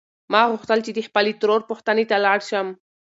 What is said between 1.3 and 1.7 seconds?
ترور